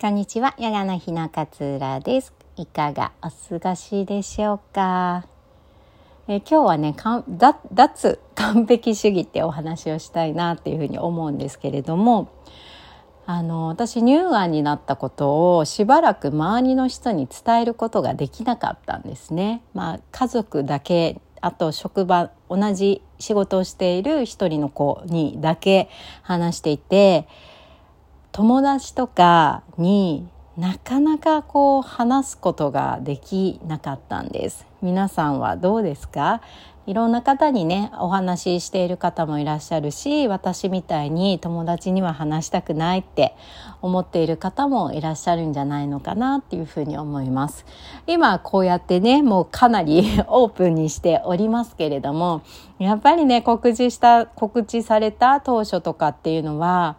[0.00, 2.34] こんにちは、やがのひなかつらです。
[2.56, 5.24] いかがお過ごしでしょうか？
[6.26, 6.96] え今日はね
[7.72, 12.28] 脱完璧主義ってお話をしたいなっていうふうに思うんですけれども
[13.24, 19.62] あの私乳がんになったことをしばらく周りの人に伝えることができなかったんですね。
[19.74, 25.88] まあ、家族だけあと職場同じ仕事をしている一人の子にだけ
[26.22, 27.28] 話していて
[28.36, 30.26] 友達とかに
[30.56, 34.66] なかなかこう話すことができなかったんです。
[34.82, 36.40] 皆さんはどうですか？
[36.86, 43.36] いろんな方にねお話ししている方もいらっしゃるし私みたいに友達には話したくないって
[43.82, 47.64] 思っている方もいらっしゃるんじゃないのかなっていうふうに思います。
[48.08, 52.42] 今こうやってねもうかなり オープンにしておりますけれども
[52.80, 56.96] やっぱりね告知した告知された当初とかっていうのは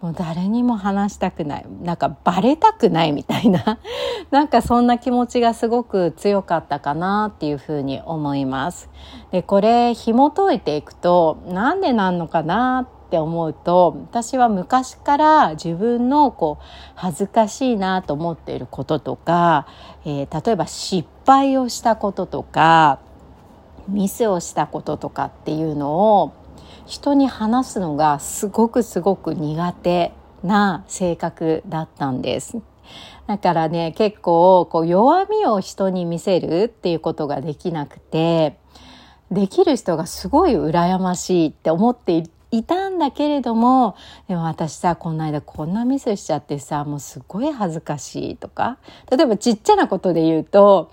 [0.00, 3.78] もう誰にも話したくないなんかバレたくないみたいな
[4.30, 8.90] なんかそんな気持ちがすごく強かったかなっていうふうに思います。
[9.30, 19.66] でこれ紐解いていくとなんでなんのかなって思うと私は昔から自分のこう恥ずかしいなと思っていることとか、
[20.04, 22.98] えー、例えば失敗をしたこととか
[23.88, 26.32] ミスをしたこととかっていうのを
[26.86, 32.58] 人に話すのがすごくすごく苦手な性格だったんです。
[33.26, 38.58] だからね、結構こう弱みを人に見せるっていうことができなくて、
[39.30, 43.96] できる人がすごい羨ましいって思っていたんだけれども、
[44.28, 48.78] でも私さ、この間こんなミスしちゃってさ、もうすごい恥ずかしいとか、
[49.10, 50.92] 例えばちっちゃなことで言うと、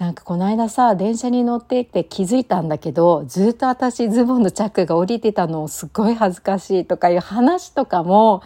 [0.00, 8.42] なんかこの間さ電車に乗っていて気づいたんだけどずっと私ズボンのチャックが降りてたのをすっごい恥ずかしいとかいう話とかも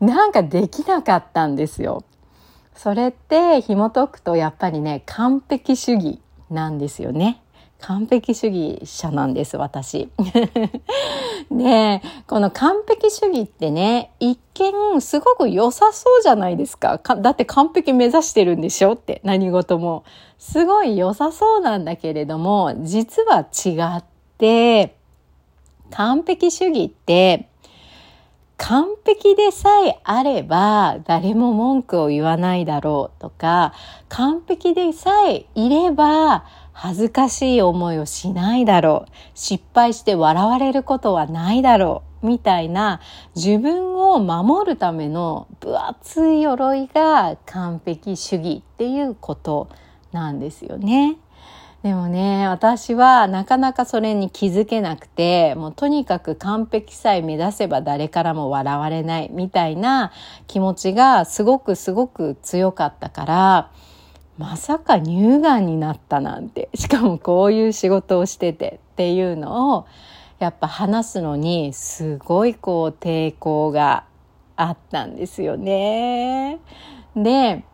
[0.00, 2.04] なんかできなかったんですよ。
[2.74, 7.40] それって紐解くとやっぱりね完璧主義なんですよね。
[7.80, 10.08] 完璧主義者なんです、私。
[11.50, 16.98] で、この完璧主義ってね、一見すごく良さそうじゃないですか。
[16.98, 20.04] かだって完璧目指してるんでしょって何事も。
[20.38, 24.04] すごい良さそうなんだけれども、実は違っ
[24.38, 24.96] て、
[25.90, 27.48] 完璧主義って、
[28.56, 33.72] 完璧でさえあれば誰も文句を言わないだろうとか、
[34.08, 36.44] 完璧でさえいれば
[36.80, 39.10] 恥ずかしい思いをしないだろう。
[39.34, 42.26] 失敗して笑われることはないだろう。
[42.28, 43.00] みたいな。
[43.34, 49.68] 自分を守るための分厚い鎧が完璧主義っていうこと
[50.12, 51.16] なんですよね。
[51.82, 60.12] でもね、私はなかなかそれに気づけなくて、もうとにかく完璧さえ目指せば誰からも笑われないみたいな
[60.46, 63.70] 気持ちがすごくすごく強かったから、
[64.38, 69.86] まさか乳がんになったなんてしかもこういう仕事をしててっていうのを
[70.38, 74.04] やっぱ話すのにすごいこう抵抗が
[74.56, 76.60] あったんですよね。
[77.16, 77.64] で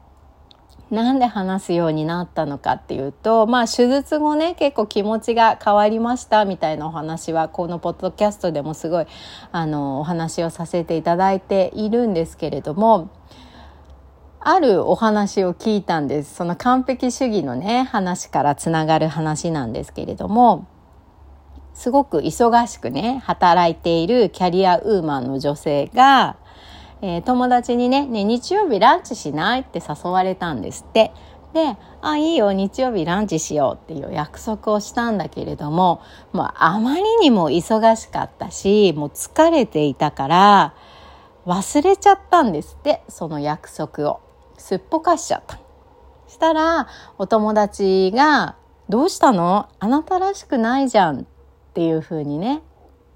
[0.91, 9.07] なんで話すようになったのかっていうとまあ手術後ね結構気持ちが変わりましたみたいなお話はこのポッドキャストでもすごい
[9.51, 13.11] あのお話をさせていただいているんですけれども
[14.47, 16.35] あるお話を聞いたんです。
[16.35, 20.67] その完璧主義のね、話からつながる話なんですけれども、
[21.73, 26.37] すごく忙しくね、働いているキャリアウーマンの女性が、
[27.01, 31.13] えー、友達にね、ね、日曜日ランチしないって誘われたんですって。
[31.55, 40.75] で、あ、いいよ、日曜日ランチしようっていう約束をしたんだけれども、もうあまりにも忙しかったし、もう疲れていたから、
[41.47, 44.24] 忘れちゃったんですって、その約束を。
[44.57, 45.59] すっぽかしちゃった。
[46.29, 46.89] したら、
[47.19, 48.57] お友達が、
[48.89, 49.69] どうしたの？
[49.79, 51.25] あなたらしくないじゃんっ
[51.73, 52.63] ていうふうにね、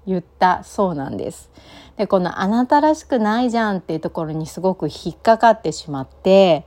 [0.07, 1.51] 言ったそうなんです。
[1.97, 6.65] で、このあなたらしくないじゃんっていうところにすごく引っかかってしまって、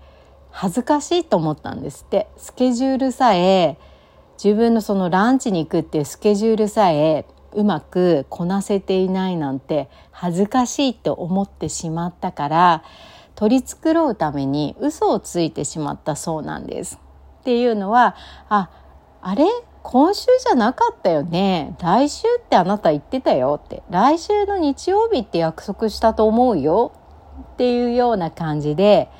[0.50, 2.28] 恥ずかしいと思ったんですって。
[2.36, 3.78] スケジュールさえ、
[4.42, 12.84] 自分のそのランチに行くっていうスケジュールさえうまくこなせていないなんて恥ずかしいと思ってしまったから
[13.34, 17.00] 取り繕うために嘘をついてしまったそうなんです。
[17.40, 18.14] っていうのは
[18.48, 18.70] あ
[19.20, 19.46] あれ？
[19.82, 21.76] 今週じゃなかったよね？
[21.80, 26.92] 来週ってあなた言ってたよって来週の日曜日って約束したと思うよ
[27.54, 29.10] っていうような感じで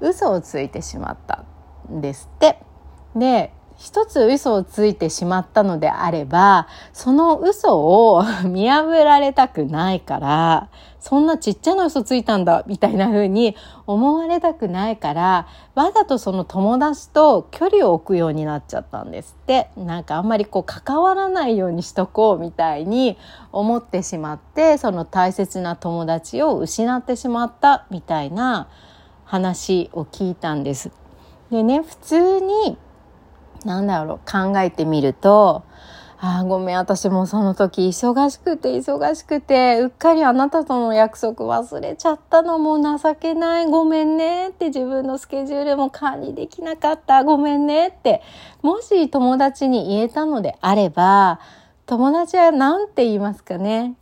[0.00, 1.44] 嘘をついてしまった
[1.92, 2.58] んですって。
[3.14, 10.68] で一つ嘘をついてしまったのであれば、その嘘を 見破られたくないから、
[11.00, 13.56] そんなちっちゃな嘘ついたんだ、みたいな風に
[13.86, 19.70] 思われたくないから、わざとその友達と距離を置くようになっちゃったんですって。
[19.78, 23.16] なんかあんまりこう関わらないようにしとこうみたいに
[23.50, 28.68] 思ってしまって、その大切な友達を失ってしまったみたいな
[29.24, 30.90] 話を聞いたんです。
[31.50, 32.76] でね、普通に
[33.64, 35.64] なんだろう、考えてみると、
[36.22, 48.20] ああ、ごめん、私もその時忙しくて忙しくて、うっかりあなたとの約束忘れちゃったのも情けない、ごめんねって自分のスケジュールも管理できなかった、ごめんねって、
[48.60, 51.40] もし友達に言えたのであれば、
[51.86, 53.94] 友達は何て言いますかね？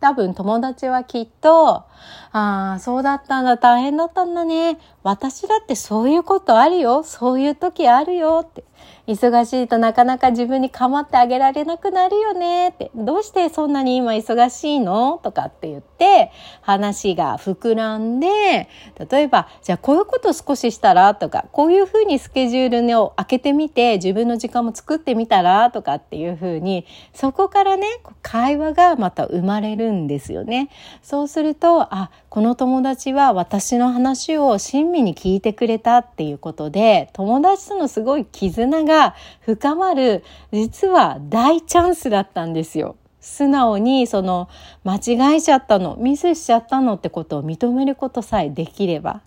[0.00, 1.84] 多分友達はきっと、
[2.32, 4.78] ああ、そうだったんだ、大変だったんだね。
[5.02, 7.02] 私だってそういうことあるよ。
[7.02, 8.64] そういう時あるよって。
[9.06, 12.90] 忙しいとなかなか自分に構ってあげられなくなるよねって。
[12.94, 15.18] どうしてそんなに今忙しいの？
[15.22, 16.30] とかって言って
[16.60, 18.68] 話が膨らんで、
[19.10, 21.14] 例えば、じゃあこういうこと少ししたら？
[21.14, 25.70] とか、こういうふうにスケジュールを開けてみて自分の時間も作ってみたら？
[25.70, 27.86] とかっていうふうに、そこからね、
[28.22, 30.70] 会話がまた生まれるんですよね。
[31.02, 42.96] そうすると、あ、この友達は私の話を親身に聞いてくれたっていうことで、友達とのすごい絆が深まる、実は大チャンスだったんですよ。
[43.20, 44.48] 素直にその
[44.84, 49.20] 間違えちゃったの、ミスしちゃったのってことを認めることさえできれば。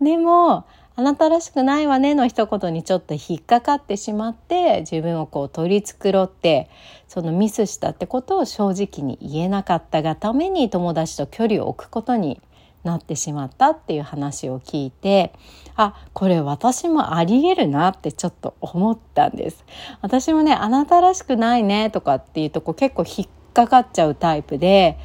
[0.00, 6.68] でも、あなたらしくないわねの一言にちょっと引っかかってしまって自分をこう取り繕って
[7.08, 12.42] そのミスしたってことを正直に言えなかったがために友達と距離を置くことに
[12.84, 15.32] なってしまったっていう話を聞いて
[15.76, 19.64] あこれ私もありえるなってちょっと思ったんです。
[20.00, 24.98] 私もねあなたらしくないねとかっていうとこ結構引っかかっちゃうタイプで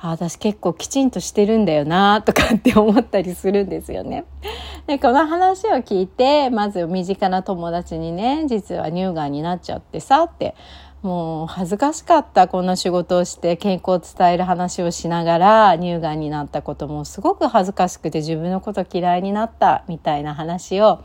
[0.00, 4.24] あ私結構きちんとしてるんだよなとかって思ったりするんですよね。
[4.86, 10.54] でこの話を聞いてまず身近な友達にね実は乳がんになっちゃってさって
[11.02, 21.04] もう恥ずかしかったこんな仕事をして健康を伝える話をしながら乳がんになったこともすごく恥ずかしくて自分のこと嫌いになったみたいな話を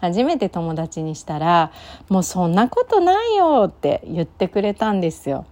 [0.00, 1.72] 初めて友達にしたら
[2.08, 5.46] もうそんなことないよって言ってくれたんですよ。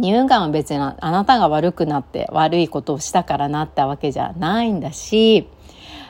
[0.00, 5.48] 乳がんは別にあなたが悪くなって悪いことをしたからなったわけじゃないんだし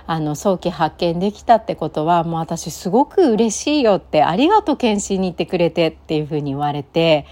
[0.07, 7.27] あの早期発見できたってことはもう私すごく嬉しいよってありがとう検診に行ってくれてっていうふうに言われて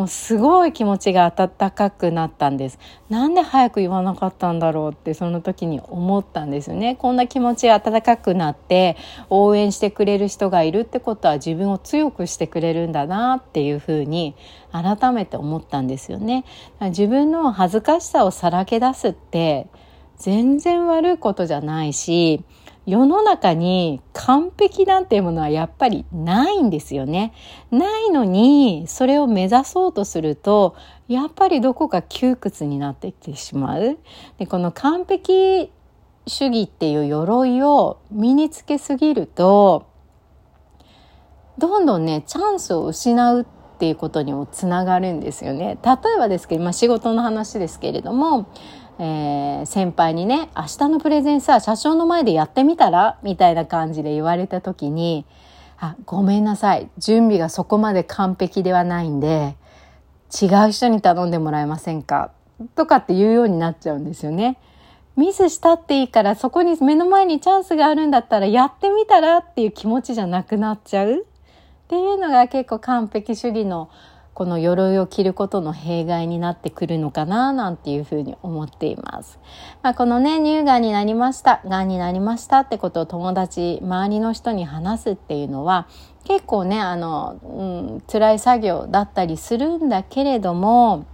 [0.00, 2.78] もうすごい気持ちが温かくなったんです。
[3.10, 6.96] なんで早く言わなかったんだろうってその時に思ったんですよね。
[6.96, 8.96] こんな気持ち温かくなって
[9.28, 14.34] 応援してくれる人がいるってことは自分を強くしてくれるんだなっていうふうに
[14.72, 16.46] 改めて思ったんですよね。
[16.80, 19.66] 自分の恥ずかしさをさらけ出すって
[20.16, 22.42] 全然悪いことじゃないし
[22.86, 27.32] 世の中に完璧なんていうものはやっぱりないんですよね。
[27.70, 30.74] ないのにそれを目指そうとすると
[31.08, 33.98] やっぱりどこか窮屈になってきてしまう。
[34.38, 35.70] でこの完璧
[36.26, 39.86] 主義っていう鎧を身につけすぎると
[41.58, 43.44] どんどんねチャンスを失うっ
[43.78, 45.78] ていうことにもつながるんですよね。
[45.84, 48.46] 例えばですけど、まあ、仕事の話ですけれども
[49.02, 55.24] えー、先輩にね、明日のプレゼンさ、社長の前でやってみたらみたいな感じで言われた時に、
[55.78, 56.90] あ、ごめんなさい。
[56.98, 59.56] 準備がそこまで完璧ではないんで、
[60.30, 62.30] 違う人に頼んでもらえませんか
[62.74, 64.58] とかって言うようになっちゃうんですよね。
[65.16, 71.16] ミスしたっていいからそこに目の前にチャンスがあるんだったらやってみたらっていう気持ちじゃなくなっちゃうっ
[71.88, 73.90] ていうのが結構完璧主義の
[74.40, 79.38] この鎧を着ることの弊害になってくるのかななんていうふうに思っています。
[79.82, 85.88] まあ、このね、乳がんになりました、がんになりましたってことを友達、周りの人に話すっていうのは
[86.24, 91.04] 結構ね、あの、うん、辛い作業だったりするんだけれども、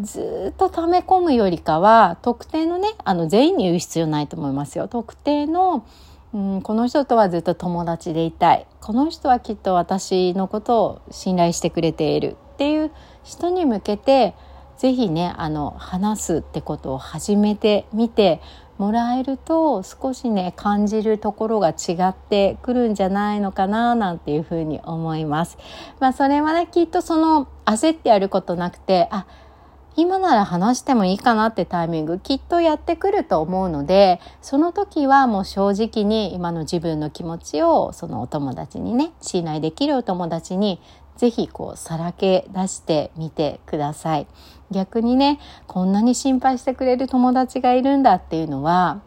[0.00, 5.86] ずっと溜め込むよりかは特定のねあの全員に言う必要ないと思いますよ特定の
[6.36, 12.90] うん、この人とはずっと友達でいたいこの人はきっと私のことを信頼してくれているっていう
[13.24, 14.34] 人に向けて
[14.76, 18.42] 是非ねあの話すってことを始めてみて
[18.76, 25.56] もらえると少しね感じるところが違ってくるんじゃないのかななんていうふうに思います。
[26.00, 29.26] まあそれはねきっとその焦ってやることなくてあ
[29.96, 40.80] 今なら話してもいいかなってタイミングきっとやってくると思うのでその時はもう正直に今の自分の気持ちをそのお友達にね信頼できるお友達に
[41.16, 44.26] ぜひこうさらけ出してみてください。
[44.70, 49.00] 逆にねこんなに心配してくれる友達がいるんだっていうのは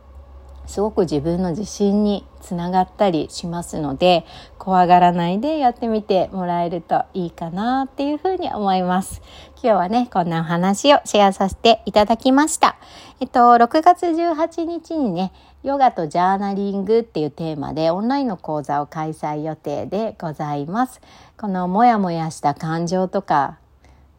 [0.65, 4.25] すごく自分の自信につながったりしますので
[4.58, 9.22] 怖がらないでやってみてもらえるといいかなっていうふうに思います。
[9.62, 12.77] 今日はねこんなお話をシェアさせていただきました。
[13.19, 21.01] えっと6月18日にねヨガとジャーナリングっていうテーマでオンラインの講座を開催予定でございます。
[21.38, 23.58] このモヤモヤした感情とか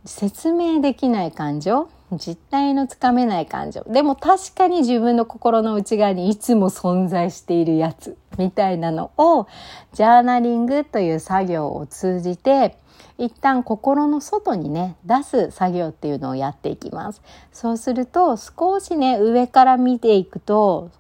[0.05, 3.83] 説明できない感情実体のつかめない感情。
[3.85, 9.47] でも確かに自分の心の内側にいつも存在しているやつみたいなのを
[9.93, 12.77] ジャーナリングという作業を通じて
[13.19, 17.23] 一旦心の外にね出す作業っていうのをやっていきます。
[17.53, 20.91] そうすると少しね上から見ていくと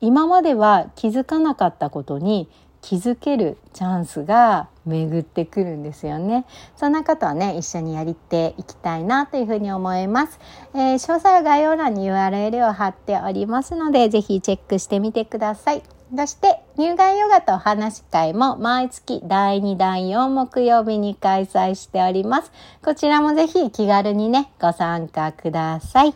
[0.00, 2.48] 今までは気づかなかったことに
[2.82, 6.44] 気づけるチャンスが巡ってくるんですよね。
[6.76, 10.38] そんなことはね、一緒にやりていきたいなというふうに思います。
[10.74, 15.82] えー、詳細は概要欄に URL を貼っておりますので、ぜひチェックしてみてください。
[16.14, 22.52] そして、乳がんヨガとお話し会も毎月第2、第4木曜日に開催しております。
[22.84, 26.14] こちらもぜひ気軽にね、ご参加ください。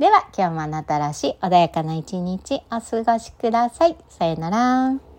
[0.00, 3.96] では、今日もあなたらしい穏やかな一日お過ごしください。
[4.08, 5.09] さよなら。